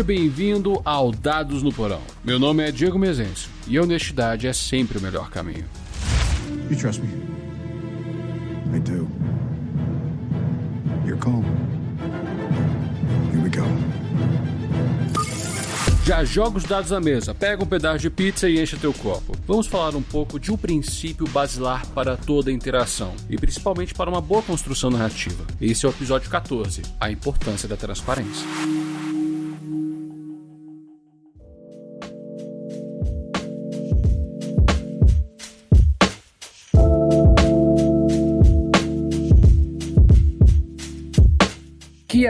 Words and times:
Seja 0.00 0.06
bem-vindo 0.06 0.80
ao 0.82 1.12
Dados 1.12 1.62
no 1.62 1.70
Porão. 1.70 2.00
Meu 2.24 2.38
nome 2.38 2.66
é 2.66 2.72
Diego 2.72 2.98
Mezencio 2.98 3.50
e 3.68 3.76
a 3.76 3.82
honestidade 3.82 4.46
é 4.46 4.52
sempre 4.54 4.96
o 4.96 5.00
melhor 5.00 5.28
caminho. 5.28 5.66
You 6.70 6.78
trust 6.78 7.02
me? 7.02 7.08
I 8.74 8.80
do. 8.80 9.06
You're 11.04 11.18
calm. 11.18 11.44
Here 13.30 13.42
we 13.42 13.50
go. 13.50 13.66
Já 16.06 16.24
joga 16.24 16.56
os 16.56 16.64
dados 16.64 16.90
na 16.90 16.98
mesa, 16.98 17.34
pega 17.34 17.62
um 17.62 17.66
pedaço 17.66 17.98
de 17.98 18.08
pizza 18.08 18.48
e 18.48 18.58
enche 18.58 18.78
teu 18.78 18.94
copo. 18.94 19.36
Vamos 19.46 19.66
falar 19.66 19.94
um 19.94 20.02
pouco 20.02 20.40
de 20.40 20.50
um 20.50 20.56
princípio 20.56 21.28
basilar 21.28 21.86
para 21.88 22.16
toda 22.16 22.50
interação 22.50 23.12
e 23.28 23.36
principalmente 23.36 23.92
para 23.92 24.08
uma 24.08 24.22
boa 24.22 24.42
construção 24.42 24.88
narrativa. 24.88 25.44
Esse 25.60 25.84
é 25.84 25.88
o 25.90 25.92
episódio 25.92 26.30
14, 26.30 26.80
a 26.98 27.10
importância 27.10 27.68
da 27.68 27.76
transparência. 27.76 28.46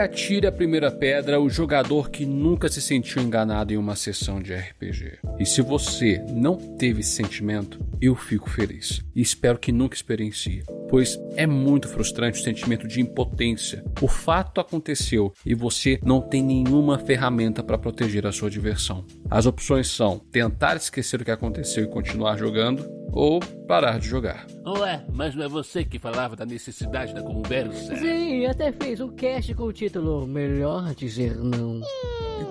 Atire 0.01 0.47
a 0.47 0.51
primeira 0.51 0.91
pedra 0.91 1.39
o 1.39 1.49
jogador 1.49 2.09
que 2.09 2.25
nunca 2.25 2.67
se 2.69 2.81
sentiu 2.81 3.21
enganado 3.21 3.73
em 3.73 3.77
uma 3.77 3.95
sessão 3.95 4.41
de 4.41 4.53
RPG. 4.53 5.19
E 5.39 5.45
se 5.45 5.61
você 5.61 6.23
não 6.29 6.55
teve 6.55 7.01
esse 7.01 7.11
sentimento, 7.11 7.79
eu 8.01 8.15
fico 8.15 8.49
feliz 8.49 9.01
e 9.15 9.21
espero 9.21 9.59
que 9.59 9.71
nunca 9.71 9.95
experiencie, 9.95 10.63
pois 10.89 11.19
é 11.35 11.45
muito 11.45 11.87
frustrante 11.87 12.39
o 12.39 12.43
sentimento 12.43 12.87
de 12.87 12.99
impotência. 12.99 13.83
O 14.01 14.07
fato 14.07 14.59
aconteceu 14.59 15.31
e 15.45 15.53
você 15.53 15.99
não 16.03 16.19
tem 16.19 16.43
nenhuma 16.43 16.97
ferramenta 16.97 17.63
para 17.63 17.77
proteger 17.77 18.25
a 18.25 18.31
sua 18.31 18.49
diversão. 18.49 19.05
As 19.29 19.45
opções 19.45 19.87
são 19.87 20.17
tentar 20.17 20.75
esquecer 20.75 21.21
o 21.21 21.25
que 21.25 21.31
aconteceu 21.31 21.83
e 21.83 21.87
continuar 21.87 22.37
jogando, 22.37 23.00
ou 23.11 23.39
parar 23.67 23.99
de 23.99 24.07
jogar. 24.07 24.45
Ué, 24.65 25.03
mas 25.13 25.35
não 25.35 25.43
é 25.43 25.47
você 25.47 25.83
que 25.83 25.99
falava 25.99 26.35
da 26.35 26.45
necessidade 26.45 27.13
da 27.13 27.21
conversa? 27.21 27.95
Sim, 27.95 28.45
até 28.45 28.71
fez 28.71 28.99
um 28.99 29.09
cast 29.09 29.53
com 29.53 29.63
o 29.63 29.73
título 29.73 30.25
Melhor 30.27 30.93
Dizer 30.95 31.35
Não. 31.35 31.81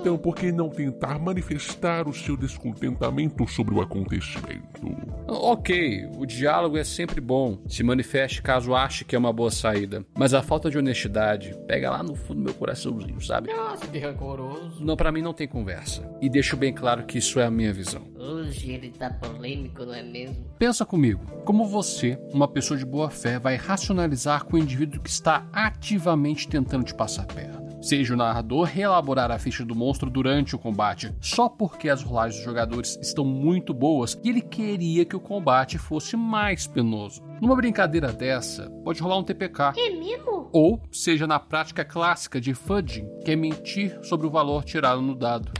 Então, 0.01 0.17
por 0.17 0.35
que 0.35 0.51
não 0.51 0.71
tentar 0.71 1.19
manifestar 1.19 2.09
o 2.09 2.15
seu 2.15 2.35
descontentamento 2.35 3.47
sobre 3.47 3.75
o 3.75 3.83
acontecimento? 3.83 4.81
Ok, 5.29 6.09
o 6.17 6.25
diálogo 6.25 6.79
é 6.79 6.85
sempre 6.85 7.21
bom. 7.21 7.59
Se 7.69 7.83
manifeste 7.83 8.41
caso 8.41 8.75
ache 8.75 9.05
que 9.05 9.15
é 9.15 9.19
uma 9.19 9.31
boa 9.31 9.51
saída. 9.51 10.03
Mas 10.17 10.33
a 10.33 10.41
falta 10.43 10.71
de 10.71 10.79
honestidade 10.79 11.55
pega 11.69 11.91
lá 11.91 12.03
no 12.03 12.15
fundo 12.15 12.37
do 12.37 12.45
meu 12.45 12.55
coraçãozinho, 12.55 13.21
sabe? 13.21 13.53
Nossa, 13.53 13.87
que 13.87 13.99
rancoroso. 13.99 14.83
Não, 14.83 14.97
para 14.97 15.13
mim 15.13 15.21
não 15.21 15.35
tem 15.35 15.47
conversa. 15.47 16.11
E 16.19 16.31
deixo 16.31 16.57
bem 16.57 16.73
claro 16.73 17.05
que 17.05 17.19
isso 17.19 17.39
é 17.39 17.45
a 17.45 17.51
minha 17.51 17.71
visão. 17.71 18.03
Hoje 18.19 18.73
ele 18.73 18.89
tá 18.89 19.11
polêmico, 19.11 19.85
não 19.85 19.93
é 19.93 20.03
mesmo? 20.03 20.47
Pensa 20.59 20.87
comigo, 20.87 21.21
como 21.45 21.67
você, 21.67 22.19
uma 22.33 22.49
pessoa 22.49 22.79
de 22.79 22.87
boa 22.87 23.11
fé, 23.11 23.39
vai 23.39 23.57
racionalizar 23.57 24.47
com 24.47 24.57
o 24.57 24.59
indivíduo 24.59 25.03
que 25.03 25.11
está 25.11 25.47
ativamente 25.53 26.49
tentando 26.49 26.85
te 26.85 26.95
passar 26.95 27.27
perna? 27.27 27.70
Seja 27.81 28.13
o 28.13 28.17
narrador 28.17 28.65
reelaborar 28.65 29.31
a 29.31 29.39
ficha 29.39 29.65
do 29.65 29.75
monstro 29.75 30.11
durante 30.11 30.55
o 30.55 30.59
combate, 30.59 31.15
só 31.19 31.49
porque 31.49 31.89
as 31.89 32.03
rolagens 32.03 32.37
dos 32.37 32.45
jogadores 32.45 32.99
estão 33.01 33.25
muito 33.25 33.73
boas 33.73 34.19
e 34.23 34.29
ele 34.29 34.43
queria 34.43 35.05
que 35.05 35.17
o 35.17 35.21
combate 35.21 35.79
fosse 35.79 36.15
mais 36.17 36.67
penoso. 36.67 37.23
Numa 37.41 37.57
brincadeira 37.57 38.13
dessa, 38.13 38.71
pode 38.85 39.01
rolar 39.01 39.19
um 39.19 39.25
TPK. 39.25 39.73
É 39.79 39.91
mesmo? 39.91 40.51
Ou 40.53 40.83
seja 40.93 41.27
na 41.27 41.39
prática 41.39 41.83
clássica 41.85 42.39
de 42.39 42.53
fudging, 42.53 43.09
que 43.25 43.31
é 43.31 43.37
mentir 43.37 43.99
sobre 44.03 44.27
o 44.27 44.31
valor 44.31 44.63
tirado 44.63 45.01
no 45.01 45.15
dado. 45.15 45.51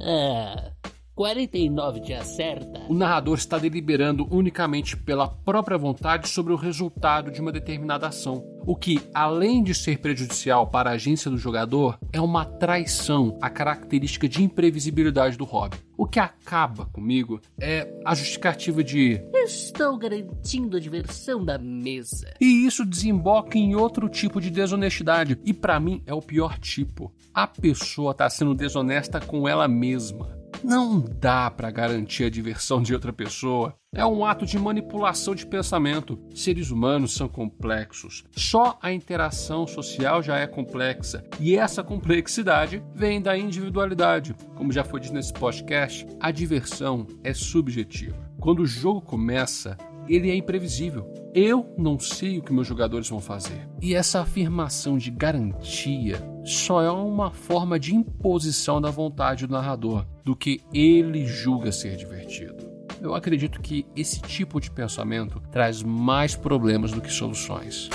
Ah, 0.00 0.72
49 1.14 2.00
te 2.00 2.12
acerta? 2.12 2.80
O 2.88 2.94
narrador 2.94 3.36
está 3.36 3.56
deliberando 3.56 4.26
unicamente 4.32 4.96
pela 4.96 5.28
própria 5.28 5.78
vontade 5.78 6.28
sobre 6.28 6.52
o 6.52 6.56
resultado 6.56 7.30
de 7.30 7.40
uma 7.40 7.52
determinada 7.52 8.08
ação. 8.08 8.44
O 8.66 8.74
que, 8.74 9.00
além 9.12 9.62
de 9.62 9.74
ser 9.74 9.98
prejudicial 9.98 10.66
para 10.66 10.90
a 10.90 10.94
agência 10.94 11.30
do 11.30 11.36
jogador, 11.36 11.98
é 12.12 12.20
uma 12.20 12.44
traição 12.44 13.38
à 13.40 13.50
característica 13.50 14.26
de 14.26 14.42
imprevisibilidade 14.42 15.36
do 15.36 15.44
hobby. 15.44 15.76
O 15.96 16.06
que 16.06 16.18
acaba 16.18 16.86
comigo 16.86 17.40
é 17.60 17.86
a 18.04 18.14
justificativa 18.14 18.82
de 18.82 19.20
Estou 19.34 19.98
garantindo 19.98 20.76
a 20.76 20.80
diversão 20.80 21.44
da 21.44 21.58
mesa. 21.58 22.34
E 22.40 22.66
isso 22.66 22.84
desemboca 22.84 23.58
em 23.58 23.74
outro 23.74 24.08
tipo 24.08 24.40
de 24.40 24.50
desonestidade. 24.50 25.38
E 25.44 25.52
para 25.52 25.78
mim 25.78 26.02
é 26.06 26.14
o 26.14 26.22
pior 26.22 26.58
tipo. 26.58 27.12
A 27.32 27.46
pessoa 27.46 28.12
está 28.12 28.28
sendo 28.30 28.54
desonesta 28.54 29.20
com 29.20 29.46
ela 29.46 29.68
mesma. 29.68 30.43
Não 30.64 30.98
dá 30.98 31.50
para 31.50 31.70
garantir 31.70 32.24
a 32.24 32.30
diversão 32.30 32.80
de 32.80 32.94
outra 32.94 33.12
pessoa. 33.12 33.74
É 33.94 34.04
um 34.06 34.24
ato 34.24 34.46
de 34.46 34.58
manipulação 34.58 35.34
de 35.34 35.44
pensamento. 35.44 36.18
Seres 36.34 36.70
humanos 36.70 37.12
são 37.12 37.28
complexos. 37.28 38.24
Só 38.34 38.78
a 38.80 38.90
interação 38.90 39.66
social 39.66 40.22
já 40.22 40.38
é 40.38 40.46
complexa. 40.46 41.22
E 41.38 41.54
essa 41.54 41.84
complexidade 41.84 42.82
vem 42.94 43.20
da 43.20 43.36
individualidade. 43.36 44.34
Como 44.54 44.72
já 44.72 44.82
foi 44.82 45.00
dito 45.00 45.12
nesse 45.12 45.34
podcast, 45.34 46.06
a 46.18 46.30
diversão 46.30 47.06
é 47.22 47.34
subjetiva. 47.34 48.16
Quando 48.40 48.60
o 48.60 48.66
jogo 48.66 49.02
começa, 49.02 49.76
ele 50.08 50.30
é 50.30 50.34
imprevisível. 50.34 51.12
Eu 51.34 51.74
não 51.76 51.98
sei 51.98 52.38
o 52.38 52.42
que 52.42 52.52
meus 52.52 52.66
jogadores 52.66 53.08
vão 53.08 53.20
fazer. 53.20 53.68
E 53.80 53.94
essa 53.94 54.20
afirmação 54.20 54.96
de 54.96 55.10
garantia 55.10 56.22
só 56.44 56.82
é 56.82 56.90
uma 56.90 57.30
forma 57.30 57.78
de 57.78 57.94
imposição 57.94 58.80
da 58.80 58.90
vontade 58.90 59.46
do 59.46 59.52
narrador, 59.52 60.06
do 60.24 60.36
que 60.36 60.60
ele 60.72 61.26
julga 61.26 61.72
ser 61.72 61.96
divertido. 61.96 62.72
Eu 63.00 63.14
acredito 63.14 63.60
que 63.60 63.86
esse 63.94 64.20
tipo 64.20 64.60
de 64.60 64.70
pensamento 64.70 65.40
traz 65.50 65.82
mais 65.82 66.34
problemas 66.34 66.92
do 66.92 67.00
que 67.00 67.10
soluções. 67.10 67.90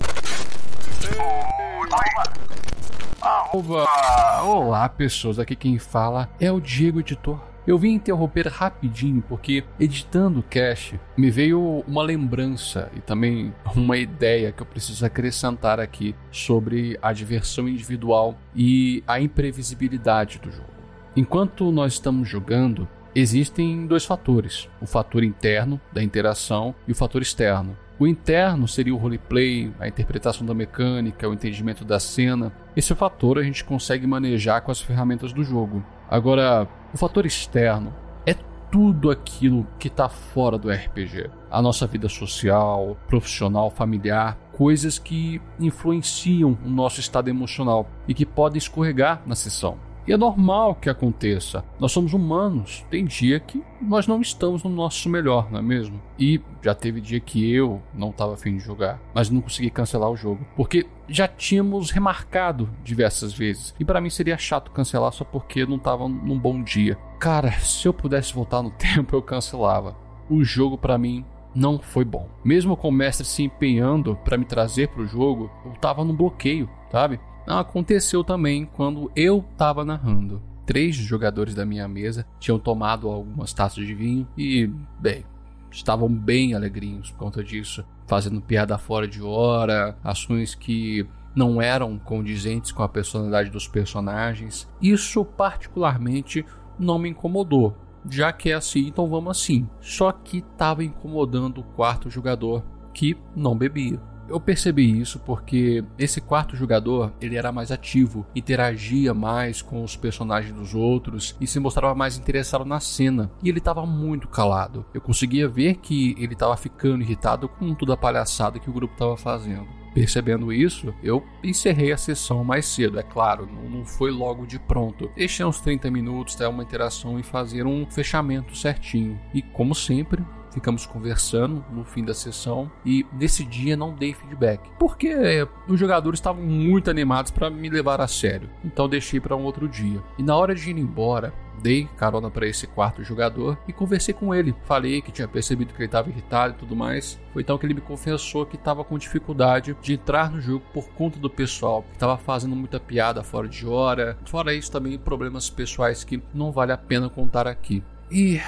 Olá, 4.44 4.88
pessoas. 4.90 5.40
Aqui 5.40 5.56
quem 5.56 5.80
fala 5.80 6.30
é 6.40 6.52
o 6.52 6.60
Diego 6.60 7.00
Editor. 7.00 7.49
Eu 7.70 7.78
vim 7.78 7.94
interromper 7.94 8.48
rapidinho 8.48 9.24
porque, 9.30 9.64
editando 9.80 10.40
o 10.40 10.44
cast, 10.44 11.00
me 11.16 11.30
veio 11.30 11.84
uma 11.88 12.02
lembrança 12.02 12.90
e 12.96 13.00
também 13.00 13.54
uma 13.76 13.96
ideia 13.96 14.52
que 14.52 14.64
eu 14.64 14.66
preciso 14.66 15.06
acrescentar 15.06 15.80
aqui 15.80 16.16
sobre 16.32 16.98
a 17.00 17.14
diversão 17.14 17.70
individual 17.70 18.36
e 18.56 19.04
a 19.06 19.22
imprevisibilidade 19.22 20.40
do 20.40 20.52
jogo. 20.52 20.72
Enquanto 21.16 21.72
nós 21.72 21.94
estamos 21.94 22.28
jogando, 22.28 22.88
existem 23.14 23.86
dois 23.86 24.04
fatores: 24.04 24.68
o 24.82 24.88
fator 24.88 25.24
interno 25.24 25.80
da 25.94 26.02
interação 26.02 26.74
e 26.88 26.92
o 26.92 26.96
fator 26.96 27.22
externo. 27.22 27.78
O 28.00 28.08
interno 28.08 28.68
seria 28.68 28.96
o 28.96 28.98
roleplay, 28.98 29.72
a 29.80 29.88
interpretação 29.88 30.44
da 30.44 30.56
mecânica, 30.56 31.30
o 31.30 31.34
entendimento 31.34 31.86
da 31.86 32.00
cena. 32.00 32.52
Esse 32.76 32.96
fator 32.96 33.38
a 33.38 33.44
gente 33.44 33.64
consegue 33.64 34.08
manejar 34.08 34.62
com 34.62 34.72
as 34.72 34.82
ferramentas 34.82 35.32
do 35.32 35.44
jogo. 35.44 35.86
Agora, 36.10 36.68
o 36.92 36.98
fator 36.98 37.26
externo 37.26 37.94
é 38.26 38.34
tudo 38.72 39.12
aquilo 39.12 39.68
que 39.78 39.88
está 39.88 40.10
fora 40.10 40.58
do 40.58 40.72
RPG. 40.72 41.30
A 41.52 41.62
nossa 41.62 41.86
vida 41.86 42.10
social, 42.10 42.98
profissional, 43.08 43.70
familiar, 43.70 44.36
coisas 44.52 44.98
que 44.98 45.40
influenciam 45.60 46.58
o 46.66 46.70
nosso 46.70 47.00
estado 47.00 47.30
emocional 47.30 47.88
e 48.08 48.14
que 48.14 48.26
podem 48.26 48.58
escorregar 48.58 49.22
na 49.26 49.36
sessão. 49.36 49.78
E 50.10 50.12
é 50.12 50.18
normal 50.18 50.74
que 50.74 50.90
aconteça. 50.90 51.64
Nós 51.80 51.92
somos 51.92 52.16
humanos. 52.16 52.84
Tem 52.90 53.06
dia 53.06 53.40
que 53.40 53.64
nós 53.80 54.08
não 54.08 54.20
estamos 54.20 54.64
no 54.64 54.70
nosso 54.72 55.08
melhor, 55.08 55.52
não 55.52 55.60
é 55.60 55.62
mesmo? 55.62 56.02
E 56.18 56.42
já 56.64 56.74
teve 56.74 57.00
dia 57.00 57.20
que 57.20 57.54
eu 57.54 57.80
não 57.94 58.10
estava 58.10 58.34
afim 58.34 58.58
de 58.58 58.64
jogar, 58.64 59.00
mas 59.14 59.30
não 59.30 59.40
consegui 59.40 59.70
cancelar 59.70 60.10
o 60.10 60.18
jogo. 60.18 60.44
Porque 60.56 60.88
já 61.08 61.28
tínhamos 61.28 61.92
remarcado 61.92 62.68
diversas 62.84 63.34
vezes. 63.34 63.76
E 63.80 63.86
para 63.86 64.02
mim 64.02 64.10
seria 64.10 64.36
chato 64.36 64.72
cancelar 64.72 65.12
só 65.12 65.24
porque 65.24 65.64
não 65.64 65.76
estava 65.76 66.10
num 66.10 66.40
bom 66.40 66.64
dia. 66.64 66.98
Cara, 67.20 67.52
se 67.60 67.88
eu 67.88 67.94
pudesse 67.94 68.34
voltar 68.34 68.64
no 68.64 68.72
tempo, 68.82 69.16
eu 69.16 69.22
cancelava. 69.22 69.96
O 70.28 70.44
jogo 70.44 70.76
para 70.76 70.98
mim 70.98 71.24
não 71.54 71.78
foi 71.78 72.04
bom. 72.04 72.28
Mesmo 72.44 72.76
com 72.76 72.90
o 72.90 72.92
mestre 72.92 73.28
se 73.28 73.44
empenhando 73.44 74.16
para 74.26 74.40
me 74.40 74.46
trazer 74.46 74.88
para 74.88 75.04
o 75.04 75.08
jogo, 75.08 75.52
eu 75.64 75.72
tava 75.74 76.04
num 76.04 76.16
bloqueio, 76.16 76.68
sabe? 76.92 77.20
Aconteceu 77.50 78.24
também 78.24 78.64
quando 78.64 79.12
eu 79.16 79.44
estava 79.52 79.84
narrando. 79.84 80.40
Três 80.68 80.96
jogadores 80.96 81.56
da 81.56 81.66
minha 81.66 81.88
mesa 81.88 82.24
tinham 82.40 82.60
tomado 82.60 83.10
algumas 83.10 83.52
taças 83.54 83.88
de 83.88 83.96
vinho 83.96 84.28
e, 84.38 84.70
bem, 85.00 85.26
estavam 85.72 86.08
bem 86.08 86.54
alegrinhos 86.54 87.10
por 87.10 87.18
conta 87.18 87.44
disso, 87.44 87.84
fazendo 88.06 88.40
piada 88.40 88.78
fora 88.78 89.08
de 89.08 89.24
hora, 89.24 89.98
ações 90.04 90.54
que 90.54 91.08
não 91.36 91.60
eram 91.60 91.98
condizentes 91.98 92.72
com 92.72 92.84
a 92.84 92.90
personalidade 92.90 93.50
dos 93.50 93.68
personagens. 93.68 94.70
Isso 94.80 95.26
particularmente 95.26 96.46
não 96.78 97.00
me 97.00 97.10
incomodou, 97.10 97.76
já 98.08 98.32
que 98.32 98.52
é 98.52 98.54
assim, 98.54 98.86
então 98.88 99.10
vamos 99.10 99.32
assim. 99.36 99.68
Só 99.82 100.12
que 100.12 100.38
estava 100.38 100.84
incomodando 100.84 101.62
o 101.62 101.64
quarto 101.64 102.12
jogador 102.12 102.64
que 102.94 103.18
não 103.36 103.58
bebia. 103.58 104.00
Eu 104.30 104.40
percebi 104.40 105.00
isso 105.00 105.20
porque 105.20 105.84
esse 105.98 106.22
quarto 106.22 106.56
jogador 106.56 107.14
ele 107.20 107.36
era 107.36 107.52
mais 107.52 107.72
ativo, 107.72 108.26
interagia 108.36 109.14
mais 109.14 109.62
com 109.62 109.84
os 109.84 109.96
personagens 109.96 110.54
dos 110.54 110.74
outros 110.74 111.36
e 111.40 111.48
se 111.48 111.60
mostrava 111.60 111.96
mais 111.96 112.18
interessado 112.18 112.66
na 112.66 112.80
cena. 112.80 113.32
E 113.44 113.50
ele 113.50 113.60
estava 113.60 113.86
muito 113.86 114.28
calado. 114.28 114.86
Eu 114.94 115.02
conseguia 115.02 115.48
ver 115.48 115.76
que 115.76 116.16
ele 116.18 116.34
estava 116.34 116.56
ficando 116.56 117.04
irritado 117.04 117.50
com 117.50 117.74
toda 117.74 117.94
a 117.94 117.98
palhaçada 117.98 118.60
que 118.60 118.70
o 118.70 118.74
grupo 118.74 118.94
estava 118.94 119.18
fazendo. 119.18 119.80
Percebendo 119.94 120.54
isso, 120.54 120.94
eu 121.02 121.24
encerrei 121.44 121.92
a 121.92 121.98
sessão 121.98 122.44
mais 122.44 122.66
cedo, 122.66 123.00
é 123.00 123.04
claro, 123.04 123.48
não 123.48 123.84
foi 123.84 124.12
logo 124.12 124.46
de 124.46 124.60
pronto. 124.60 125.10
Deixei 125.16 125.46
uns 125.46 125.60
30 125.60 125.90
minutos 125.90 126.36
até 126.36 126.48
uma 126.48 126.64
interação 126.64 127.20
e 127.20 127.24
fazer 127.24 127.66
um 127.66 127.90
fechamento 127.90 128.56
certinho. 128.56 129.20
E 129.34 129.42
como 129.42 129.74
sempre, 129.74 130.24
ficamos 130.52 130.86
conversando 130.86 131.64
no 131.72 131.84
fim 131.84 132.04
da 132.04 132.14
sessão 132.14 132.72
e 132.86 133.06
nesse 133.14 133.44
dia 133.44 133.78
não 133.78 133.94
dei 133.94 134.14
feedback, 134.14 134.70
porque 134.80 135.08
é, 135.08 135.48
os 135.68 135.80
jogadores 135.80 136.20
estavam 136.20 136.44
muito 136.44 136.90
animados 136.90 137.32
para 137.32 137.50
me 137.50 137.70
levar 137.70 138.02
a 138.02 138.08
sério. 138.08 138.50
Então 138.64 138.90
deixei 138.90 139.20
para 139.20 139.36
um 139.36 139.44
outro 139.44 139.68
dia. 139.68 140.02
E 140.18 140.24
na 140.24 140.36
hora 140.36 140.56
de 140.56 140.70
ir 140.70 140.78
embora, 140.78 141.34
dei 141.62 141.88
carona 141.98 142.30
para 142.32 142.48
esse 142.48 142.66
quarto 142.66 143.04
jogador 143.04 143.58
e 143.68 143.74
conversei 143.74 144.14
com 144.14 144.34
ele. 144.34 144.56
Falei 144.64 145.02
que 145.02 145.12
tinha 145.12 145.28
percebido 145.28 145.74
que 145.74 145.80
ele 145.80 145.86
estava 145.86 146.10
irritado 146.10 146.54
e 146.54 146.58
tudo 146.58 146.76
mais. 146.76 147.20
Foi 147.34 147.42
então 147.42 147.58
que 147.58 147.66
ele 147.66 147.74
me 147.74 147.82
confessou 147.82 148.46
que 148.46 148.56
estava 148.56 148.84
com 148.84 148.98
dificuldade 148.98 149.76
de 149.82 149.94
entrar 149.94 150.32
no 150.32 150.42
jogo 150.42 150.64
por 150.74 150.90
conta 150.90 151.20
do 151.20 151.30
pessoal, 151.30 151.84
que 151.84 151.94
estava 151.94 152.18
fazendo 152.18 152.56
muita 152.56 152.80
piada 152.80 153.24
fora 153.24 153.48
de 153.48 153.68
hora. 153.68 154.18
Fora 154.26 154.54
isso, 154.54 154.72
também 154.72 154.98
problemas 154.98 155.50
pessoais 155.50 156.04
que 156.04 156.22
não 156.34 156.52
vale 156.52 156.72
a 156.72 156.78
pena 156.78 157.10
contar 157.10 157.48
aqui. 157.48 157.84
E 158.12 158.42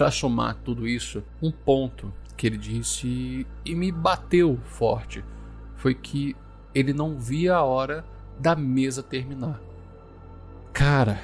para 0.00 0.10
somar 0.10 0.54
tudo 0.64 0.88
isso, 0.88 1.22
um 1.42 1.50
ponto 1.50 2.10
que 2.34 2.46
ele 2.46 2.56
disse 2.56 3.46
e 3.62 3.74
me 3.74 3.92
bateu 3.92 4.58
forte 4.64 5.22
foi 5.76 5.92
que 5.92 6.34
ele 6.74 6.94
não 6.94 7.18
via 7.18 7.56
a 7.56 7.62
hora 7.62 8.02
da 8.38 8.56
mesa 8.56 9.02
terminar. 9.02 9.60
Cara, 10.72 11.20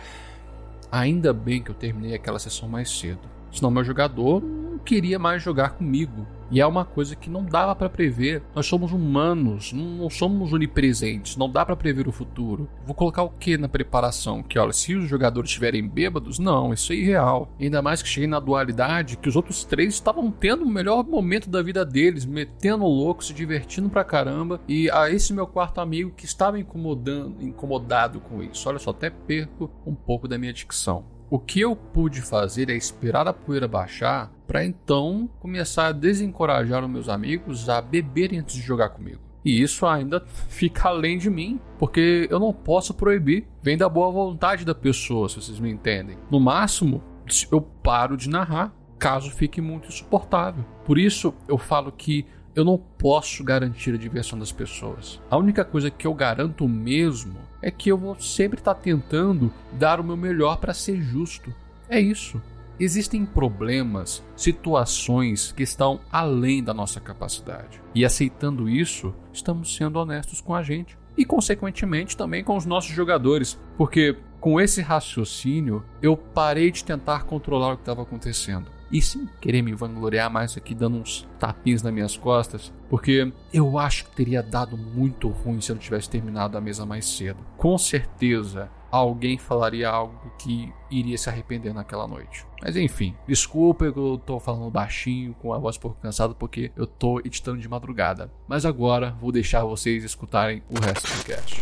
ainda 0.93 1.33
bem 1.33 1.63
que 1.63 1.71
eu 1.71 1.75
terminei 1.75 2.15
aquela 2.15 2.39
sessão 2.39 2.69
mais 2.69 2.91
cedo. 2.91 3.23
Senão 3.51 3.71
meu 3.71 3.83
jogador 3.83 4.43
queria 4.87 5.19
mais 5.19 5.43
jogar 5.43 5.71
comigo. 5.71 6.27
E 6.49 6.61
é 6.61 6.67
uma 6.67 6.85
coisa 6.85 7.17
que 7.17 7.29
não 7.29 7.45
dava 7.45 7.75
para 7.75 7.89
prever. 7.89 8.41
Nós 8.55 8.67
somos 8.67 8.93
humanos, 8.93 9.73
não 9.73 10.09
somos 10.09 10.53
onipresentes, 10.53 11.37
não 11.37 11.51
dá 11.51 11.67
para 11.67 11.75
prever 11.75 12.07
o 12.07 12.13
futuro. 12.13 12.69
Vou 12.87 12.95
colocar 12.95 13.25
o 13.25 13.31
que 13.31 13.59
na 13.59 13.69
preparação? 13.69 14.45
Que 14.45 14.57
olha, 14.57 14.73
se 14.73 14.95
os 14.95 15.09
jogadores 15.09 15.51
estiverem 15.51 15.87
bêbados, 15.87 16.39
não, 16.39 16.73
isso 16.73 16.93
é 16.93 16.97
irreal. 16.97 17.53
Ainda 17.61 17.83
mais 17.83 18.01
que 18.01 18.09
cheguei 18.09 18.29
na 18.29 18.39
dualidade 18.39 19.17
que 19.17 19.29
os 19.29 19.35
outros 19.35 19.65
três 19.65 19.95
estavam 19.95 20.31
tendo 20.31 20.65
o 20.65 20.71
melhor 20.71 21.05
momento 21.05 21.51
da 21.51 21.61
vida 21.63 21.85
deles, 21.85 22.25
metendo 22.25 22.85
louco, 22.85 23.25
se 23.25 23.35
divertindo 23.35 23.91
pra 23.91 24.05
caramba. 24.05 24.61
E 24.69 24.89
a 24.91 25.11
esse 25.11 25.33
meu 25.33 25.49
quarto 25.49 25.81
amigo 25.81 26.13
que 26.17 26.27
estava 26.27 26.61
incomodando, 26.61 27.43
incomodado 27.43 28.21
com 28.21 28.41
isso. 28.41 28.69
Olha 28.69 28.79
só, 28.79 28.91
até 28.91 29.11
perco 29.11 29.69
um 29.85 29.97
pouco 29.97 30.29
da 30.29 30.39
minha 30.39 30.53
dicção. 30.53 31.16
O 31.29 31.41
que 31.41 31.61
eu 31.61 31.75
pude 31.75 32.23
fazer 32.23 32.71
é 32.71 32.77
esperar 32.77 33.27
a 33.27 33.33
poeira 33.33 33.67
baixar 33.67 34.31
para 34.47 34.65
então 34.65 35.29
começar 35.41 35.89
a 35.89 35.93
desencorajar 35.93 36.85
os 36.85 36.91
meus 36.91 37.09
amigos 37.09 37.69
a 37.69 37.81
beberem 37.81 38.39
antes 38.39 38.55
de 38.55 38.63
jogar 38.63 38.91
comigo. 38.91 39.21
E 39.45 39.61
isso 39.61 39.85
ainda 39.87 40.25
fica 40.49 40.89
além 40.89 41.19
de 41.19 41.29
mim, 41.29 41.61
porque 41.79 42.29
eu 42.31 42.39
não 42.39 42.53
posso 42.53 42.95
proibir. 42.95 43.47
Vem 43.61 43.77
da 43.77 43.89
boa 43.89 44.11
vontade 44.11 44.65
da 44.65 44.75
pessoa, 44.75 45.29
se 45.29 45.37
vocês 45.37 45.59
me 45.59 45.69
entendem. 45.69 46.17
No 46.31 46.39
máximo, 46.39 47.03
eu 47.51 47.61
paro 47.61 48.17
de 48.17 48.29
narrar, 48.29 48.73
caso 48.97 49.31
fique 49.33 49.61
muito 49.61 49.89
insuportável. 49.89 50.65
Por 50.85 50.97
isso, 50.97 51.35
eu 51.49 51.59
falo 51.59 51.91
que 51.91 52.25
eu 52.57 52.65
não 52.65 52.79
posso 52.79 53.45
garantir 53.45 53.93
a 53.93 53.99
diversão 53.99 54.39
das 54.39 54.51
pessoas. 54.51 55.21
A 55.31 55.37
única 55.37 55.63
coisa 55.63 55.91
que 55.91 56.07
eu 56.07 56.15
garanto 56.15 56.67
mesmo 56.67 57.37
é 57.61 57.71
que 57.71 57.91
eu 57.91 57.99
vou 57.99 58.19
sempre 58.19 58.59
estar 58.59 58.75
tentando 58.75 59.53
dar 59.75 60.01
o 60.01 60.05
meu 60.05 60.17
melhor 60.17 60.57
para 60.57 60.73
ser 60.73 60.99
justo. 61.03 61.55
É 61.87 62.01
isso. 62.01 62.41
Existem 62.81 63.27
problemas, 63.27 64.25
situações 64.35 65.53
que 65.53 65.63
estão 65.63 66.01
além 66.11 66.65
da 66.65 66.73
nossa 66.73 66.99
capacidade. 66.99 67.81
E 67.95 68.07
aceitando 68.07 68.69
isso, 68.69 69.15
estamos 69.35 69.77
sendo 69.77 69.99
honestos 69.99 70.41
com 70.41 70.55
a 70.55 70.63
gente 70.63 70.97
e, 71.17 71.27
consequentemente, 71.27 72.17
também 72.17 72.43
com 72.43 72.57
os 72.57 72.65
nossos 72.65 72.93
jogadores, 72.93 73.59
porque 73.77 74.17
com 74.41 74.59
esse 74.59 74.81
raciocínio 74.81 75.85
eu 76.01 76.17
parei 76.17 76.71
de 76.71 76.85
tentar 76.85 77.25
controlar 77.25 77.73
o 77.73 77.77
que 77.77 77.83
estava 77.83 78.03
acontecendo 78.03 78.76
e 78.91 79.03
sem 79.03 79.29
querer 79.41 79.63
me 79.63 79.75
vangloriar 79.75 80.31
mais 80.31 80.57
aqui, 80.57 80.75
dando 80.75 80.99
uns 80.99 81.29
tapinhos 81.39 81.83
nas 81.83 81.93
minhas 81.93 82.17
costas, 82.17 82.73
porque 82.89 83.33
eu 83.53 83.79
acho 83.79 84.05
que 84.05 84.17
teria 84.17 84.43
dado 84.43 84.77
muito 84.77 85.29
ruim 85.29 85.61
se 85.61 85.73
eu 85.73 85.77
tivesse 85.77 86.09
terminado 86.09 86.57
a 86.57 86.61
mesa 86.61 86.87
mais 86.87 87.05
cedo. 87.07 87.39
Com 87.57 87.77
certeza, 87.77 88.71
alguém 88.91 89.37
falaria 89.39 89.89
algo 89.89 90.33
que 90.39 90.73
iria 90.91 91.19
se 91.19 91.29
arrepender 91.29 91.75
naquela 91.75 92.07
noite. 92.07 92.47
Mas 92.63 92.77
enfim, 92.77 93.15
desculpa 93.27 93.85
eu 93.85 94.21
tô 94.25 94.41
falando 94.41 94.71
baixinho, 94.71 95.35
com 95.35 95.53
a 95.53 95.59
voz 95.59 95.77
um 95.77 95.81
pouco 95.81 96.01
cansada, 96.01 96.35
porque 96.35 96.73
eu 96.77 96.87
tô 96.87 97.21
editando 97.21 97.59
de 97.59 97.69
madrugada. 97.69 98.31
Mas 98.49 98.65
agora 98.65 99.17
vou 99.21 99.33
deixar 99.33 99.65
vocês 99.65 100.05
escutarem 100.05 100.63
o 100.71 100.79
resto 100.81 101.17
do 101.17 101.25
cast. 101.25 101.61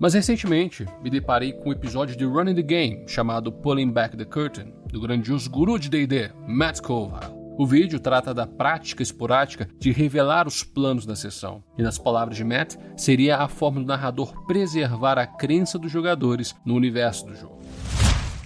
Mas 0.00 0.14
recentemente 0.14 0.86
me 1.02 1.10
deparei 1.10 1.52
com 1.52 1.68
um 1.68 1.72
episódio 1.72 2.16
de 2.16 2.24
Running 2.24 2.54
the 2.54 2.62
Game 2.62 3.04
chamado 3.06 3.52
Pulling 3.52 3.90
Back 3.90 4.16
the 4.16 4.24
Curtain, 4.24 4.72
do 4.90 4.98
grandioso 4.98 5.50
guru 5.50 5.78
de 5.78 5.90
DD, 5.90 6.32
Matt 6.48 6.80
Colville. 6.80 7.38
O 7.58 7.66
vídeo 7.66 8.00
trata 8.00 8.32
da 8.32 8.46
prática 8.46 9.02
esporádica 9.02 9.68
de 9.78 9.92
revelar 9.92 10.48
os 10.48 10.64
planos 10.64 11.04
da 11.04 11.14
sessão, 11.14 11.62
e 11.76 11.82
nas 11.82 11.98
palavras 11.98 12.38
de 12.38 12.42
Matt, 12.42 12.76
seria 12.96 13.36
a 13.36 13.48
forma 13.48 13.78
do 13.78 13.86
narrador 13.86 14.46
preservar 14.46 15.18
a 15.18 15.26
crença 15.26 15.78
dos 15.78 15.92
jogadores 15.92 16.56
no 16.64 16.74
universo 16.74 17.26
do 17.26 17.36
jogo. 17.36 17.59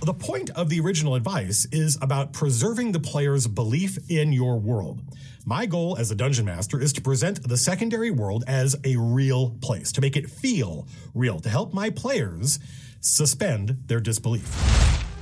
The 0.05 0.13
point 0.13 0.51
of 0.51 0.69
the 0.69 0.81
original 0.81 1.15
advice 1.15 1.67
is 1.73 1.97
about 2.03 2.35
preserving 2.35 2.93
the 2.93 3.01
player's 3.01 3.47
belief 3.47 3.97
in 4.11 4.35
your 4.35 4.59
world. 4.59 5.01
My 5.47 5.65
goal 5.65 5.97
as 5.99 6.11
a 6.11 6.15
dungeon 6.15 6.45
master 6.45 6.79
is 6.79 6.93
to 6.93 7.01
present 7.01 7.49
the 7.49 7.57
secondary 7.57 8.11
world 8.11 8.45
as 8.47 8.77
a 8.85 8.97
real 8.97 9.57
place, 9.63 9.93
to 9.93 10.03
make 10.03 10.15
it 10.15 10.29
feel 10.29 10.87
real, 11.15 11.41
to 11.41 11.49
help 11.49 11.73
my 11.73 11.89
players 11.89 12.59
suspend 13.01 13.79
their 13.87 13.99
disbelief. 13.99 14.47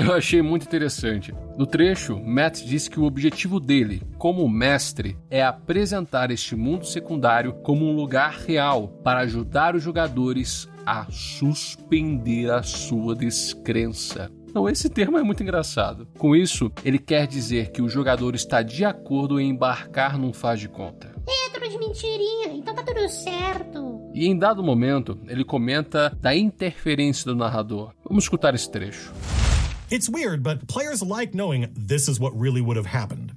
Eu 0.00 0.12
achei 0.12 0.42
muito 0.42 0.66
interessante. 0.66 1.32
No 1.56 1.64
trecho, 1.64 2.18
Matt 2.18 2.64
disse 2.64 2.90
que 2.90 2.98
o 2.98 3.04
objetivo 3.04 3.60
dele, 3.60 4.02
como 4.18 4.48
mestre, 4.48 5.16
é 5.30 5.44
apresentar 5.44 6.32
este 6.32 6.56
mundo 6.56 6.84
secundário 6.84 7.52
como 7.62 7.84
um 7.84 7.94
lugar 7.94 8.32
real 8.48 8.88
para 9.04 9.20
ajudar 9.20 9.76
os 9.76 9.82
jogadores 9.84 10.68
a 10.84 11.06
suspender 11.08 12.50
a 12.50 12.64
sua 12.64 13.14
descrença. 13.14 14.28
Não, 14.54 14.68
esse 14.68 14.90
termo 14.90 15.16
é 15.16 15.22
muito 15.22 15.42
engraçado. 15.42 16.06
Com 16.18 16.36
isso, 16.36 16.70
ele 16.84 16.98
quer 16.98 17.26
dizer 17.26 17.70
que 17.70 17.80
o 17.80 17.88
jogador 17.88 18.34
está 18.34 18.62
de 18.62 18.84
acordo 18.84 19.40
em 19.40 19.48
embarcar 19.48 20.18
num 20.18 20.32
faz 20.32 20.60
de 20.60 20.68
conta. 20.68 21.14
É, 21.26 21.50
tudo 21.50 21.68
de 21.68 21.78
mentirinha, 21.78 22.48
então 22.48 22.74
tá 22.74 22.82
tudo 22.82 23.08
certo. 23.08 24.10
E 24.12 24.26
em 24.26 24.36
dado 24.38 24.62
momento, 24.62 25.18
ele 25.26 25.44
comenta 25.44 26.14
da 26.20 26.36
interferência 26.36 27.24
do 27.24 27.34
narrador. 27.34 27.92
Vamos 28.04 28.24
escutar 28.24 28.54
esse 28.54 28.70
trecho. 28.70 29.12
It's 29.90 30.08
weird, 30.08 30.42
but 30.42 30.66
players 30.66 31.02
like 31.02 31.34
knowing 31.34 31.68
this 31.74 32.08
is 32.08 32.18
what 32.18 32.36
really 32.38 32.60
would 32.60 32.78
have 32.78 32.88
happened. 32.88 33.32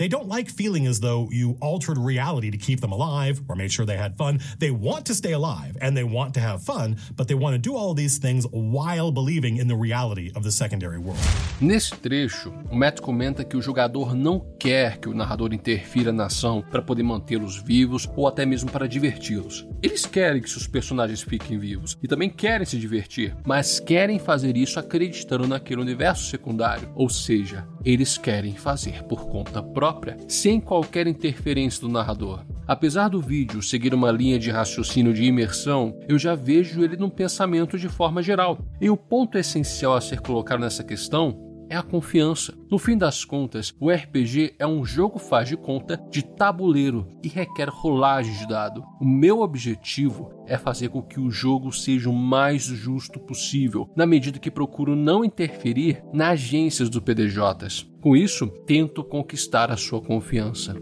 They 0.00 0.08
don't 0.08 0.28
like 0.28 0.48
feeling 0.48 0.86
as 0.86 1.00
though 1.00 1.28
you 1.30 1.58
altered 1.60 1.98
reality 1.98 2.50
to 2.50 2.56
keep 2.56 2.80
them 2.80 2.90
alive 2.90 3.42
or 3.50 3.54
made 3.54 3.70
sure 3.70 3.84
they 3.84 3.98
had 3.98 4.16
fun. 4.16 4.40
They 4.58 4.70
want 4.70 5.04
to 5.08 5.14
stay 5.14 5.32
alive 5.32 5.76
and 5.82 5.94
they 5.94 6.04
want 6.04 6.32
to 6.36 6.40
have 6.40 6.62
fun, 6.62 6.96
but 7.18 7.28
they 7.28 7.34
want 7.34 7.52
to 7.52 7.58
do 7.58 7.76
all 7.76 7.92
these 7.92 8.16
things 8.16 8.46
while 8.50 9.12
believing 9.12 9.58
in 9.58 9.68
the 9.68 9.76
reality 9.76 10.32
of 10.34 10.42
the 10.42 10.50
secondary 10.50 10.96
world. 10.96 11.20
Nesse 11.60 11.94
trecho, 11.96 12.50
o 12.70 12.74
Matt 12.74 13.02
comenta 13.02 13.44
que 13.44 13.58
o 13.58 13.60
jogador 13.60 14.14
não 14.14 14.40
quer 14.58 14.96
que 14.96 15.06
o 15.06 15.12
narrador 15.12 15.52
interfira 15.52 16.10
na 16.10 16.24
ação 16.24 16.64
para 16.70 16.80
poder 16.80 17.02
mantê-los 17.02 17.62
vivos 17.62 18.08
ou 18.16 18.26
até 18.26 18.46
mesmo 18.46 18.70
para 18.70 18.88
diverti-los. 18.88 19.66
Eles 19.82 20.06
querem 20.06 20.40
que 20.40 20.48
seus 20.48 20.66
personagens 20.66 21.20
fiquem 21.20 21.58
vivos 21.58 21.98
e 22.02 22.08
também 22.08 22.30
querem 22.30 22.64
se 22.64 22.78
divertir, 22.78 23.36
mas 23.44 23.78
querem 23.78 24.18
fazer 24.18 24.56
isso 24.56 24.80
acreditando 24.80 25.46
naquele 25.46 25.82
universo 25.82 26.24
secundário, 26.24 26.90
ou 26.94 27.10
seja, 27.10 27.68
eles 27.84 28.16
querem 28.18 28.54
fazer 28.54 29.02
por 29.04 29.28
conta 29.28 29.62
própria 29.62 30.16
sem 30.28 30.60
qualquer 30.60 31.06
interferência 31.06 31.80
do 31.80 31.88
narrador. 31.88 32.44
Apesar 32.66 33.08
do 33.08 33.20
vídeo 33.20 33.62
seguir 33.62 33.92
uma 33.92 34.12
linha 34.12 34.38
de 34.38 34.50
raciocínio 34.50 35.12
de 35.12 35.24
imersão, 35.24 35.98
eu 36.08 36.18
já 36.18 36.34
vejo 36.34 36.84
ele 36.84 36.96
num 36.96 37.10
pensamento 37.10 37.78
de 37.78 37.88
forma 37.88 38.22
geral. 38.22 38.58
E 38.80 38.88
o 38.88 38.96
ponto 38.96 39.36
essencial 39.36 39.94
a 39.94 40.00
ser 40.00 40.20
colocado 40.20 40.60
nessa 40.60 40.84
questão 40.84 41.49
é 41.70 41.76
a 41.76 41.82
confiança. 41.82 42.52
No 42.68 42.78
fim 42.78 42.98
das 42.98 43.24
contas, 43.24 43.72
o 43.80 43.90
RPG 43.90 44.56
é 44.58 44.66
um 44.66 44.84
jogo 44.84 45.18
faz 45.18 45.48
de 45.48 45.56
conta 45.56 45.96
de 46.10 46.22
tabuleiro 46.22 47.06
e 47.22 47.28
requer 47.28 47.68
rolagem 47.68 48.34
de 48.34 48.48
dado. 48.48 48.84
O 49.00 49.06
meu 49.06 49.40
objetivo 49.40 50.30
é 50.46 50.58
fazer 50.58 50.88
com 50.88 51.00
que 51.00 51.20
o 51.20 51.30
jogo 51.30 51.72
seja 51.72 52.10
o 52.10 52.12
mais 52.12 52.64
justo 52.64 53.20
possível, 53.20 53.88
na 53.94 54.04
medida 54.04 54.38
que 54.38 54.50
procuro 54.50 54.96
não 54.96 55.24
interferir 55.24 56.02
nas 56.12 56.40
agências 56.40 56.88
do 56.88 57.00
PDJs. 57.00 57.86
Com 58.00 58.16
isso, 58.16 58.48
tento 58.66 59.04
conquistar 59.04 59.70
a 59.70 59.76
sua 59.76 60.00
confiança. 60.00 60.74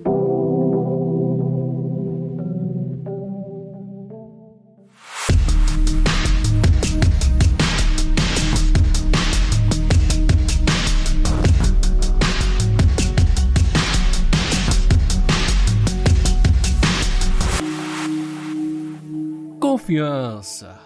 Confiança. 19.69 20.81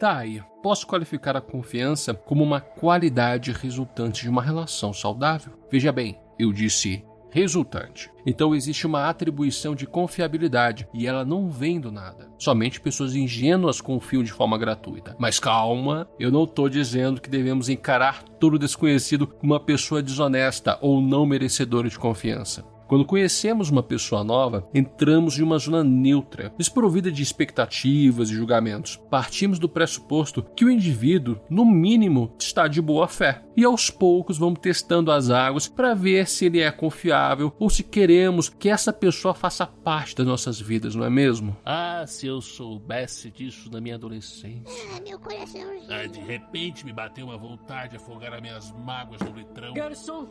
Tá 0.00 0.16
aí. 0.16 0.42
Posso 0.62 0.86
qualificar 0.86 1.36
a 1.36 1.40
confiança 1.40 2.14
como 2.14 2.42
uma 2.42 2.62
qualidade 2.62 3.52
resultante 3.52 4.22
de 4.22 4.30
uma 4.30 4.40
relação 4.40 4.90
saudável? 4.90 5.52
Veja 5.70 5.92
bem, 5.92 6.18
eu 6.38 6.50
disse 6.50 7.04
resultante. 7.30 8.10
Então 8.24 8.54
existe 8.54 8.86
uma 8.86 9.06
atribuição 9.06 9.74
de 9.74 9.86
confiabilidade 9.86 10.88
e 10.94 11.06
ela 11.06 11.26
não 11.26 11.50
vem 11.50 11.78
do 11.78 11.92
nada. 11.92 12.30
Somente 12.38 12.80
pessoas 12.80 13.14
ingênuas 13.14 13.82
confiam 13.82 14.22
de 14.22 14.32
forma 14.32 14.56
gratuita. 14.56 15.14
Mas 15.18 15.38
calma, 15.38 16.08
eu 16.18 16.32
não 16.32 16.44
estou 16.44 16.70
dizendo 16.70 17.20
que 17.20 17.28
devemos 17.28 17.68
encarar 17.68 18.22
todo 18.40 18.58
desconhecido 18.58 19.26
como 19.26 19.52
uma 19.52 19.60
pessoa 19.60 20.02
desonesta 20.02 20.78
ou 20.80 21.02
não 21.02 21.26
merecedora 21.26 21.86
de 21.86 21.98
confiança. 21.98 22.64
Quando 22.92 23.06
conhecemos 23.06 23.70
uma 23.70 23.82
pessoa 23.82 24.22
nova, 24.22 24.68
entramos 24.74 25.38
em 25.38 25.42
uma 25.42 25.56
zona 25.56 25.82
neutra, 25.82 26.52
desprovida 26.58 27.10
de 27.10 27.22
expectativas 27.22 28.28
e 28.28 28.34
julgamentos. 28.34 28.96
Partimos 29.10 29.58
do 29.58 29.66
pressuposto 29.66 30.42
que 30.54 30.62
o 30.62 30.70
indivíduo, 30.70 31.40
no 31.48 31.64
mínimo, 31.64 32.36
está 32.38 32.68
de 32.68 32.82
boa 32.82 33.08
fé. 33.08 33.42
E 33.56 33.64
aos 33.64 33.88
poucos 33.88 34.36
vamos 34.36 34.60
testando 34.60 35.10
as 35.10 35.30
águas 35.30 35.66
para 35.66 35.94
ver 35.94 36.28
se 36.28 36.44
ele 36.44 36.60
é 36.60 36.70
confiável 36.70 37.54
ou 37.58 37.70
se 37.70 37.82
queremos 37.82 38.50
que 38.50 38.68
essa 38.68 38.92
pessoa 38.92 39.32
faça 39.32 39.66
parte 39.66 40.14
das 40.14 40.26
nossas 40.26 40.60
vidas, 40.60 40.94
não 40.94 41.06
é 41.06 41.10
mesmo? 41.10 41.56
Ah, 41.64 42.04
se 42.06 42.26
eu 42.26 42.42
soubesse 42.42 43.30
disso 43.30 43.70
na 43.70 43.80
minha 43.80 43.94
adolescência. 43.94 44.62
Ah, 44.94 45.00
meu 45.00 45.18
coraçãozinho. 45.18 45.86
Ah, 45.88 46.06
de 46.06 46.20
repente 46.20 46.84
me 46.84 46.92
bateu 46.92 47.24
uma 47.24 47.38
vontade 47.38 47.92
de 47.92 47.96
afogar 47.96 48.34
as 48.34 48.42
minhas 48.42 48.70
mágoas 48.84 49.22
no 49.22 49.34
litrão. 49.34 49.72
Garçom, 49.72 50.28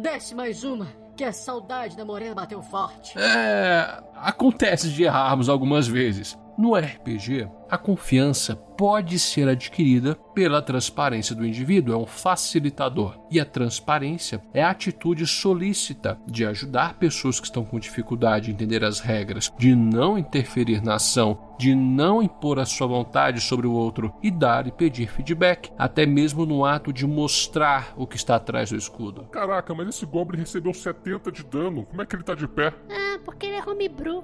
desce 0.00 0.34
mais 0.34 0.64
uma, 0.64 0.88
que 1.16 1.24
a 1.24 1.32
saudade 1.32 1.96
da 1.96 2.04
morena 2.04 2.34
bateu 2.34 2.62
forte. 2.62 3.18
É. 3.18 4.02
Acontece 4.16 4.90
de 4.90 5.04
errarmos 5.04 5.48
algumas 5.48 5.86
vezes. 5.86 6.38
No 6.56 6.76
RPG, 6.76 7.48
a 7.68 7.76
confiança 7.76 8.54
pode 8.54 9.18
ser 9.18 9.48
adquirida 9.48 10.14
pela 10.32 10.62
transparência 10.62 11.34
do 11.34 11.44
indivíduo, 11.44 11.92
é 11.92 11.96
um 11.96 12.06
facilitador. 12.06 13.18
E 13.28 13.40
a 13.40 13.44
transparência 13.44 14.40
é 14.52 14.62
a 14.62 14.70
atitude 14.70 15.26
solícita 15.26 16.16
de 16.24 16.46
ajudar 16.46 16.94
pessoas 16.94 17.40
que 17.40 17.46
estão 17.46 17.64
com 17.64 17.78
dificuldade 17.80 18.50
em 18.50 18.54
entender 18.54 18.84
as 18.84 19.00
regras, 19.00 19.52
de 19.58 19.74
não 19.74 20.16
interferir 20.16 20.80
na 20.80 20.94
ação, 20.94 21.56
de 21.58 21.74
não 21.74 22.22
impor 22.22 22.60
a 22.60 22.64
sua 22.64 22.86
vontade 22.86 23.40
sobre 23.40 23.66
o 23.66 23.72
outro 23.72 24.14
e 24.22 24.30
dar 24.30 24.68
e 24.68 24.72
pedir 24.72 25.08
feedback, 25.08 25.72
até 25.76 26.06
mesmo 26.06 26.46
no 26.46 26.64
ato 26.64 26.92
de 26.92 27.04
mostrar 27.04 27.92
o 27.96 28.06
que 28.06 28.16
está 28.16 28.36
atrás 28.36 28.70
do 28.70 28.76
escudo. 28.76 29.24
Caraca, 29.24 29.74
mas 29.74 29.88
esse 29.88 30.06
Goblin 30.06 30.38
recebeu 30.38 30.72
70 30.72 31.32
de 31.32 31.44
dano. 31.44 31.84
Como 31.86 32.00
é 32.00 32.06
que 32.06 32.14
ele 32.14 32.22
tá 32.22 32.36
de 32.36 32.46
pé? 32.46 32.72
Ah, 32.88 33.18
porque 33.24 33.46
ele 33.46 33.56
é 33.56 33.64
homebrew. 33.68 34.22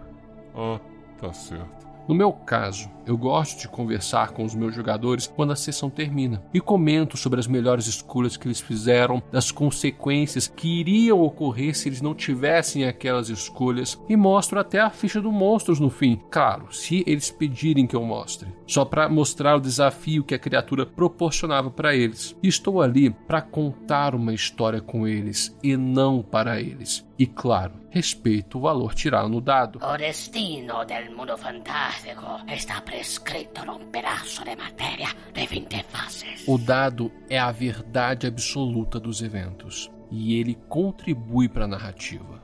Ah, 0.54 0.78
tá 1.20 1.32
certo. 1.32 1.89
No 2.08 2.14
meu 2.14 2.32
caso, 2.32 2.90
eu 3.06 3.16
gosto 3.16 3.60
de 3.60 3.68
conversar 3.68 4.30
com 4.30 4.44
os 4.44 4.54
meus 4.54 4.74
jogadores 4.74 5.26
quando 5.26 5.52
a 5.52 5.56
sessão 5.56 5.90
termina 5.90 6.42
e 6.52 6.60
comento 6.60 7.16
sobre 7.16 7.40
as 7.40 7.46
melhores 7.46 7.86
escolhas 7.86 8.36
que 8.36 8.46
eles 8.46 8.60
fizeram, 8.60 9.22
das 9.32 9.50
consequências 9.50 10.46
que 10.46 10.80
iriam 10.80 11.20
ocorrer 11.20 11.76
se 11.76 11.88
eles 11.88 12.00
não 12.00 12.14
tivessem 12.14 12.84
aquelas 12.84 13.28
escolhas 13.28 14.00
e 14.08 14.16
mostro 14.16 14.60
até 14.60 14.80
a 14.80 14.90
ficha 14.90 15.20
do 15.20 15.32
monstros 15.32 15.80
no 15.80 15.90
fim. 15.90 16.20
Claro, 16.30 16.72
se 16.72 17.02
eles 17.06 17.30
pedirem 17.30 17.86
que 17.86 17.96
eu 17.96 18.04
mostre, 18.04 18.48
só 18.66 18.84
para 18.84 19.08
mostrar 19.08 19.56
o 19.56 19.60
desafio 19.60 20.24
que 20.24 20.34
a 20.34 20.38
criatura 20.38 20.86
proporcionava 20.86 21.70
para 21.70 21.94
eles. 21.94 22.36
Estou 22.42 22.80
ali 22.80 23.10
para 23.10 23.42
contar 23.42 24.14
uma 24.14 24.32
história 24.32 24.80
com 24.80 25.06
eles 25.06 25.56
e 25.62 25.76
não 25.76 26.22
para 26.22 26.60
eles. 26.60 27.04
E 27.20 27.26
claro, 27.26 27.74
respeito 27.90 28.56
o 28.56 28.62
valor 28.62 28.94
tirado 28.94 29.28
no 29.28 29.42
dado. 29.42 29.78
O 29.84 29.96
destino 29.98 30.86
del 30.86 31.14
mundo 31.14 31.36
fantástico 31.36 32.24
está 32.50 32.80
prescrito 32.80 33.62
num 33.66 33.90
pedaço 33.90 34.42
de 34.42 34.56
matéria 34.56 35.08
de 35.34 35.46
20 35.46 35.84
faces. 35.90 36.44
O 36.46 36.56
dado 36.56 37.12
é 37.28 37.38
a 37.38 37.52
verdade 37.52 38.26
absoluta 38.26 38.98
dos 38.98 39.20
eventos 39.20 39.90
e 40.10 40.40
ele 40.40 40.56
contribui 40.66 41.46
para 41.46 41.66
a 41.66 41.68
narrativa. 41.68 42.42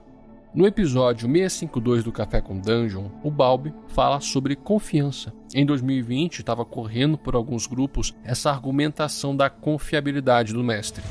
No 0.54 0.66
episódio 0.66 1.26
652 1.26 2.04
do 2.04 2.12
Café 2.12 2.42
com 2.42 2.58
Dungeon, 2.60 3.08
o 3.24 3.30
Balbi 3.30 3.72
fala 3.88 4.20
sobre 4.20 4.54
confiança. 4.56 5.32
Em 5.54 5.64
2020, 5.64 6.40
estava 6.40 6.66
correndo 6.66 7.16
por 7.16 7.34
alguns 7.34 7.66
grupos 7.66 8.14
essa 8.22 8.50
argumentação 8.50 9.34
da 9.34 9.48
confiabilidade 9.48 10.52
do 10.52 10.62
mestre. 10.62 11.02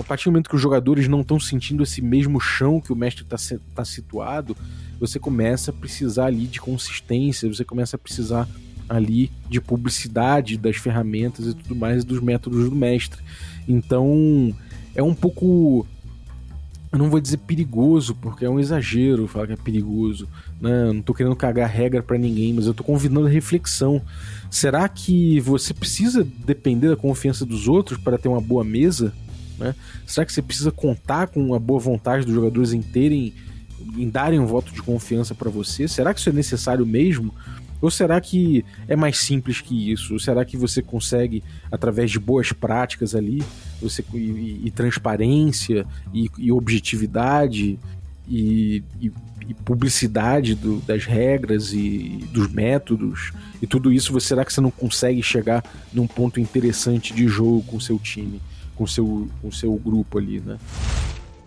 A 0.00 0.04
partir 0.04 0.24
do 0.24 0.32
momento 0.32 0.48
que 0.48 0.56
os 0.56 0.60
jogadores 0.60 1.08
não 1.08 1.20
estão 1.20 1.38
sentindo 1.38 1.82
esse 1.82 2.00
mesmo 2.00 2.40
chão 2.40 2.80
que 2.80 2.92
o 2.92 2.96
mestre 2.96 3.24
está 3.24 3.36
tá 3.74 3.84
situado, 3.84 4.56
você 4.98 5.18
começa 5.18 5.70
a 5.70 5.74
precisar 5.74 6.26
ali 6.26 6.46
de 6.46 6.60
consistência, 6.60 7.48
você 7.48 7.64
começa 7.64 7.96
a 7.96 7.98
precisar 7.98 8.48
ali 8.88 9.30
de 9.48 9.60
publicidade 9.60 10.56
das 10.56 10.76
ferramentas 10.76 11.46
e 11.46 11.54
tudo 11.54 11.74
mais 11.74 12.04
dos 12.04 12.20
métodos 12.20 12.68
do 12.68 12.76
mestre. 12.76 13.22
Então 13.68 14.54
é 14.94 15.02
um 15.02 15.14
pouco 15.14 15.86
eu 16.92 16.98
não 16.98 17.08
vou 17.08 17.18
dizer 17.18 17.38
perigoso, 17.38 18.14
porque 18.14 18.44
é 18.44 18.50
um 18.50 18.60
exagero 18.60 19.26
falar 19.26 19.46
que 19.46 19.54
é 19.54 19.56
perigoso. 19.56 20.28
Né? 20.60 20.88
Eu 20.88 20.92
não 20.92 21.00
tô 21.00 21.14
querendo 21.14 21.34
cagar 21.34 21.66
regra 21.66 22.02
para 22.02 22.18
ninguém, 22.18 22.52
mas 22.52 22.66
eu 22.66 22.74
tô 22.74 22.84
convidando 22.84 23.26
a 23.26 23.30
reflexão. 23.30 24.02
Será 24.50 24.86
que 24.90 25.40
você 25.40 25.72
precisa 25.72 26.22
depender 26.44 26.90
da 26.90 26.96
confiança 26.96 27.46
dos 27.46 27.66
outros 27.66 27.98
para 27.98 28.18
ter 28.18 28.28
uma 28.28 28.42
boa 28.42 28.62
mesa? 28.62 29.10
Né? 29.58 29.74
Será 30.06 30.24
que 30.26 30.32
você 30.32 30.42
precisa 30.42 30.70
contar 30.70 31.28
com 31.28 31.54
a 31.54 31.58
boa 31.58 31.80
vontade 31.80 32.24
dos 32.24 32.34
jogadores 32.34 32.72
em 32.72 32.82
terem, 32.82 33.34
em 33.96 34.08
darem 34.08 34.38
um 34.38 34.46
voto 34.46 34.72
de 34.72 34.82
confiança 34.82 35.34
para 35.34 35.50
você? 35.50 35.86
Será 35.86 36.12
que 36.12 36.20
isso 36.20 36.28
é 36.28 36.32
necessário 36.32 36.86
mesmo? 36.86 37.34
Ou 37.80 37.90
será 37.90 38.20
que 38.20 38.64
é 38.86 38.94
mais 38.94 39.18
simples 39.18 39.60
que 39.60 39.90
isso? 39.90 40.12
Ou 40.12 40.20
será 40.20 40.44
que 40.44 40.56
você 40.56 40.80
consegue, 40.80 41.42
através 41.70 42.10
de 42.12 42.18
boas 42.18 42.52
práticas 42.52 43.12
ali, 43.12 43.42
você, 43.80 44.04
e, 44.14 44.60
e 44.64 44.70
transparência, 44.70 45.84
e, 46.14 46.30
e 46.38 46.52
objetividade, 46.52 47.78
e, 48.28 48.84
e 49.00 49.12
publicidade 49.64 50.54
do, 50.54 50.80
das 50.80 51.04
regras 51.04 51.72
e 51.72 52.24
dos 52.32 52.48
métodos, 52.52 53.32
e 53.60 53.66
tudo 53.66 53.92
isso, 53.92 54.18
será 54.20 54.44
que 54.44 54.52
você 54.52 54.60
não 54.60 54.70
consegue 54.70 55.22
chegar 55.22 55.64
num 55.92 56.06
ponto 56.06 56.38
interessante 56.38 57.12
de 57.12 57.26
jogo 57.26 57.62
com 57.64 57.80
seu 57.80 57.98
time? 57.98 58.40
Com 58.82 58.86
seu, 58.86 59.28
com 59.40 59.50
seu 59.52 59.72
grupo 59.76 60.18
ali, 60.18 60.40
né? 60.40 60.58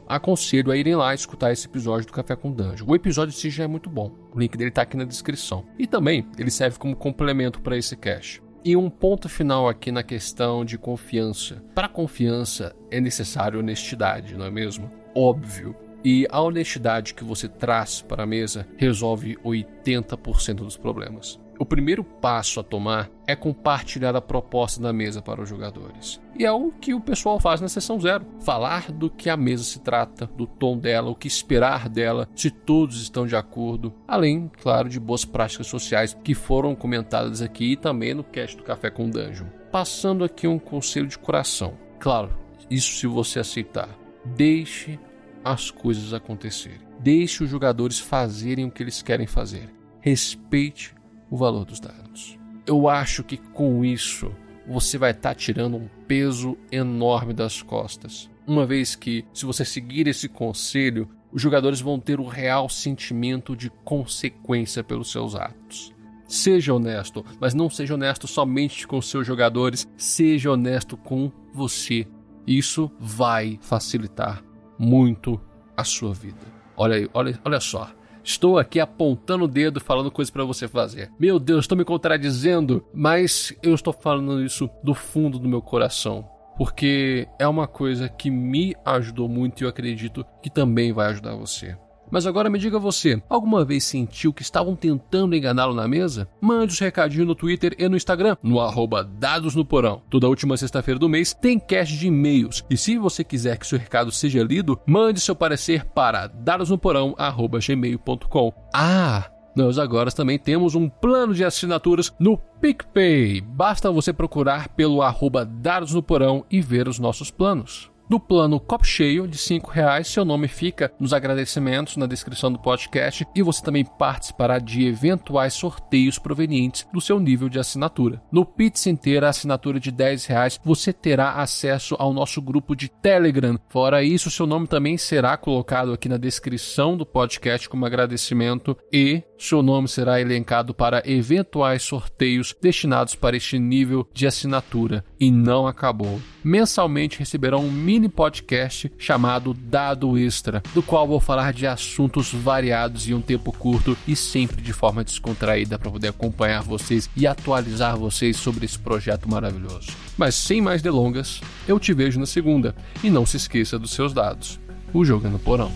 Aconselho 0.07 0.71
a 0.71 0.77
irem 0.77 0.95
lá 0.95 1.13
escutar 1.13 1.51
esse 1.51 1.67
episódio 1.67 2.07
do 2.07 2.13
Café 2.13 2.33
com 2.33 2.49
Dungeon. 2.49 2.87
O 2.87 2.95
episódio 2.95 3.33
em 3.33 3.37
si 3.37 3.49
já 3.49 3.65
é 3.65 3.67
muito 3.67 3.89
bom. 3.89 4.11
O 4.33 4.39
link 4.39 4.55
dele 4.55 4.71
tá 4.71 4.83
aqui 4.83 4.95
na 4.95 5.03
descrição. 5.03 5.65
E 5.77 5.85
também 5.85 6.25
ele 6.37 6.49
serve 6.49 6.77
como 6.77 6.95
complemento 6.95 7.59
para 7.59 7.75
esse 7.75 7.97
cast. 7.97 8.41
E 8.63 8.77
um 8.77 8.89
ponto 8.89 9.27
final 9.27 9.67
aqui 9.67 9.91
na 9.91 10.01
questão 10.01 10.63
de 10.63 10.77
confiança. 10.77 11.61
Para 11.73 11.89
confiança 11.89 12.73
é 12.89 13.01
necessário 13.01 13.59
honestidade, 13.59 14.37
não 14.37 14.45
é 14.45 14.51
mesmo? 14.51 14.89
Óbvio. 15.13 15.75
E 16.05 16.25
a 16.29 16.39
honestidade 16.39 17.13
que 17.13 17.23
você 17.23 17.49
traz 17.49 18.01
para 18.01 18.23
a 18.23 18.27
mesa 18.27 18.65
resolve 18.77 19.35
80% 19.43 20.55
dos 20.55 20.77
problemas. 20.77 21.37
O 21.57 21.65
primeiro 21.65 22.03
passo 22.03 22.59
a 22.59 22.63
tomar 22.63 23.09
é 23.25 23.35
compartilhar 23.35 24.15
a 24.15 24.21
proposta 24.21 24.81
da 24.81 24.91
mesa 24.91 25.21
para 25.21 25.41
os 25.41 25.47
jogadores. 25.47 26.21
E 26.37 26.45
é 26.45 26.51
o 26.51 26.71
que 26.71 26.93
o 26.93 26.99
pessoal 26.99 27.39
faz 27.39 27.61
na 27.61 27.69
sessão 27.69 27.99
zero: 27.99 28.25
falar 28.41 28.91
do 28.91 29.09
que 29.09 29.29
a 29.29 29.37
mesa 29.37 29.63
se 29.63 29.79
trata, 29.79 30.25
do 30.35 30.45
tom 30.45 30.77
dela, 30.77 31.09
o 31.09 31.15
que 31.15 31.27
esperar 31.27 31.87
dela, 31.87 32.27
se 32.35 32.51
todos 32.51 33.01
estão 33.01 33.25
de 33.25 33.35
acordo, 33.35 33.93
além, 34.07 34.51
claro, 34.61 34.89
de 34.89 34.99
boas 34.99 35.23
práticas 35.23 35.67
sociais 35.67 36.17
que 36.23 36.33
foram 36.33 36.75
comentadas 36.75 37.41
aqui 37.41 37.71
e 37.71 37.77
também 37.77 38.13
no 38.13 38.23
cast 38.23 38.57
do 38.57 38.63
Café 38.63 38.89
com 38.89 39.09
Dungeon. 39.09 39.47
Passando 39.71 40.23
aqui 40.23 40.47
um 40.47 40.59
conselho 40.59 41.07
de 41.07 41.17
coração. 41.17 41.77
Claro, 41.99 42.29
isso 42.69 42.95
se 42.95 43.07
você 43.07 43.39
aceitar. 43.39 43.89
Deixe 44.25 44.99
as 45.43 45.69
coisas 45.69 46.13
acontecerem. 46.13 46.79
Deixe 46.99 47.43
os 47.43 47.49
jogadores 47.49 47.99
fazerem 47.99 48.65
o 48.65 48.71
que 48.71 48.81
eles 48.81 49.01
querem 49.01 49.27
fazer. 49.27 49.69
Respeite 50.01 50.95
o 51.29 51.37
valor 51.37 51.65
dos 51.65 51.79
dados. 51.79 52.37
Eu 52.65 52.87
acho 52.87 53.23
que 53.23 53.37
com 53.37 53.83
isso 53.83 54.31
você 54.67 54.97
vai 54.97 55.11
estar 55.11 55.29
tá 55.29 55.35
tirando 55.35 55.77
um 55.77 55.87
peso 56.07 56.57
enorme 56.71 57.33
das 57.33 57.61
costas. 57.61 58.29
uma 58.47 58.65
vez 58.65 58.95
que, 58.95 59.25
se 59.33 59.43
você 59.43 59.65
seguir 59.65 60.07
esse 60.07 60.29
conselho, 60.29 61.09
os 61.31 61.41
jogadores 61.41 61.81
vão 61.81 61.99
ter 61.99 62.19
o 62.19 62.27
real 62.27 62.69
sentimento 62.69 63.55
de 63.55 63.69
consequência 63.83 64.83
pelos 64.83 65.11
seus 65.11 65.35
atos. 65.35 65.91
Seja 66.27 66.73
honesto, 66.73 67.25
mas 67.39 67.53
não 67.53 67.69
seja 67.69 67.93
honesto 67.93 68.27
somente 68.27 68.87
com 68.87 69.01
seus 69.01 69.25
jogadores, 69.27 69.87
seja 69.97 70.51
honesto 70.51 70.95
com 70.95 71.31
você. 71.51 72.07
Isso 72.47 72.91
vai 72.99 73.59
facilitar 73.61 74.43
muito 74.77 75.41
a 75.75 75.83
sua 75.83 76.13
vida. 76.13 76.37
Olha 76.77 76.95
aí, 76.95 77.09
olha, 77.13 77.39
olha 77.43 77.59
só. 77.59 77.89
Estou 78.25 78.57
aqui 78.57 78.79
apontando 78.79 79.45
o 79.45 79.47
dedo 79.47 79.79
falando 79.79 80.09
coisas 80.09 80.31
para 80.31 80.43
você 80.43 80.67
fazer. 80.67 81.11
Meu 81.19 81.39
Deus, 81.39 81.65
estou 81.65 81.77
me 81.77 81.85
contradizendo, 81.85 82.83
mas 82.91 83.55
eu 83.61 83.75
estou 83.75 83.93
falando 83.93 84.43
isso 84.43 84.67
do 84.83 84.95
fundo 84.95 85.37
do 85.37 85.47
meu 85.47 85.61
coração, 85.61 86.27
porque 86.57 87.27
é 87.39 87.47
uma 87.47 87.67
coisa 87.67 88.09
que 88.09 88.31
me 88.31 88.75
ajudou 88.83 89.29
muito 89.29 89.61
e 89.61 89.65
eu 89.65 89.69
acredito 89.69 90.25
que 90.41 90.49
também 90.49 90.91
vai 90.91 91.11
ajudar 91.11 91.35
você. 91.35 91.77
Mas 92.11 92.27
agora 92.27 92.49
me 92.49 92.59
diga 92.59 92.79
você, 92.79 93.21
alguma 93.29 93.65
vez 93.65 93.83
sentiu 93.83 94.33
que 94.33 94.41
estavam 94.41 94.75
tentando 94.75 95.35
enganá-lo 95.35 95.73
na 95.73 95.87
mesa? 95.87 96.27
Mande 96.39 96.73
os 96.73 96.79
recadinhos 96.79 97.27
no 97.27 97.35
Twitter 97.35 97.75
e 97.77 97.87
no 97.87 97.97
Instagram, 97.97 98.37
no 98.41 98.59
arroba 98.59 99.03
Dados 99.03 99.53
no 99.55 99.65
Porão. 99.65 100.01
Toda 100.09 100.27
última 100.27 100.57
sexta-feira 100.57 100.99
do 100.99 101.09
mês 101.09 101.33
tem 101.33 101.59
cast 101.59 101.97
de 101.97 102.07
e-mails. 102.07 102.63
E 102.69 102.77
se 102.77 102.97
você 102.97 103.23
quiser 103.23 103.57
que 103.57 103.67
seu 103.67 103.79
recado 103.79 104.11
seja 104.11 104.43
lido, 104.43 104.79
mande 104.85 105.19
seu 105.19 105.35
parecer 105.35 105.85
para 105.85 106.27
dadosnoporão.gmail.com. 106.27 108.53
Ah! 108.73 109.31
Nós 109.55 109.79
agora 109.79 110.11
também 110.11 110.37
temos 110.37 110.75
um 110.75 110.89
plano 110.89 111.33
de 111.33 111.45
assinaturas 111.45 112.13
no 112.19 112.37
PicPay. 112.59 113.39
Basta 113.39 113.89
você 113.89 114.11
procurar 114.11 114.67
pelo 114.69 115.01
arroba 115.01 115.45
Dados 115.45 115.93
no 115.93 116.03
Porão 116.03 116.43
e 116.51 116.59
ver 116.59 116.89
os 116.89 116.99
nossos 116.99 117.31
planos. 117.31 117.89
No 118.07 118.19
plano 118.19 118.59
copo 118.59 118.85
cheio 118.85 119.27
de 119.27 119.35
R$ 119.37 119.61
reais, 119.71 120.07
seu 120.07 120.23
nome 120.23 120.47
fica 120.47 120.93
nos 120.99 121.11
agradecimentos 121.11 121.97
na 121.97 122.05
descrição 122.05 122.51
do 122.51 122.59
podcast 122.59 123.25
e 123.33 123.41
você 123.41 123.63
também 123.63 123.83
participará 123.83 124.59
de 124.59 124.85
eventuais 124.85 125.55
sorteios 125.55 126.19
provenientes 126.19 126.87
do 126.93 127.01
seu 127.01 127.19
nível 127.19 127.49
de 127.49 127.57
assinatura. 127.57 128.21
No 128.31 128.45
Pizza 128.45 128.91
inteira, 128.91 129.27
assinatura 129.27 129.79
de 129.79 129.89
R$ 129.89 130.17
reais, 130.27 130.59
você 130.63 130.93
terá 130.93 131.33
acesso 131.33 131.95
ao 131.97 132.13
nosso 132.13 132.39
grupo 132.43 132.75
de 132.75 132.89
Telegram. 132.89 133.57
Fora 133.69 134.03
isso, 134.03 134.29
seu 134.29 134.45
nome 134.45 134.67
também 134.67 134.99
será 134.99 135.35
colocado 135.35 135.91
aqui 135.91 136.07
na 136.07 136.17
descrição 136.17 136.95
do 136.95 137.07
podcast 137.07 137.67
como 137.67 137.87
agradecimento 137.87 138.77
e 138.93 139.23
seu 139.37 139.61
nome 139.61 139.87
será 139.87 140.19
elencado 140.19 140.73
para 140.73 141.03
eventuais 141.05 141.83
sorteios 141.83 142.55
destinados 142.61 143.15
para 143.15 143.35
este 143.35 143.59
nível 143.59 144.07
de 144.13 144.25
assinatura. 144.25 145.03
E 145.19 145.31
não 145.31 145.67
acabou. 145.67 146.21
Mensalmente 146.43 147.19
receberão 147.19 147.65
um 147.65 147.71
mini 147.71 148.07
podcast 148.07 148.91
chamado 148.97 149.53
Dado 149.53 150.17
Extra, 150.17 150.61
do 150.73 150.83
qual 150.83 151.07
vou 151.07 151.19
falar 151.19 151.53
de 151.53 151.65
assuntos 151.65 152.31
variados 152.31 153.07
em 153.07 153.13
um 153.13 153.21
tempo 153.21 153.51
curto 153.51 153.97
e 154.07 154.15
sempre 154.15 154.61
de 154.61 154.73
forma 154.73 155.03
descontraída 155.03 155.77
para 155.79 155.91
poder 155.91 156.09
acompanhar 156.09 156.61
vocês 156.61 157.09
e 157.15 157.25
atualizar 157.25 157.97
vocês 157.97 158.37
sobre 158.37 158.65
esse 158.65 158.77
projeto 158.77 159.29
maravilhoso. 159.29 159.91
Mas 160.17 160.35
sem 160.35 160.61
mais 160.61 160.81
delongas, 160.81 161.41
eu 161.67 161.79
te 161.79 161.93
vejo 161.93 162.19
na 162.19 162.25
segunda 162.25 162.75
e 163.03 163.09
não 163.09 163.25
se 163.25 163.37
esqueça 163.37 163.77
dos 163.79 163.91
seus 163.91 164.13
dados. 164.13 164.59
O 164.93 165.03
jogo 165.03 165.27
é 165.27 165.29
no 165.29 165.39
porão. 165.39 165.71